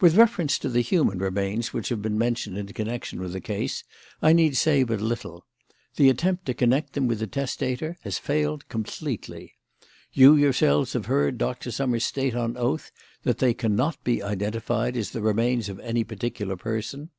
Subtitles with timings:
[0.00, 3.84] "With reference to the human remains which have been mentioned in connection with the case
[4.20, 5.46] I need say but little.
[5.94, 9.52] The attempt to connect them with the testator has failed completely.
[10.12, 12.90] You yourselves have heard Doctor Summers state on oath
[13.22, 17.10] that they cannot be identified as the remains of any particular person.